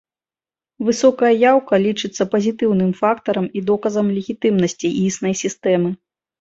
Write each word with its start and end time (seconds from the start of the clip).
Высокая 0.87 1.29
яўка 1.51 1.73
лічыцца 1.83 2.27
пазітыўным 2.33 2.91
фактарам 3.03 3.45
і 3.61 3.65
доказам 3.71 4.13
легітымнасці 4.19 4.95
існай 5.07 5.41
сістэмы. 5.47 5.89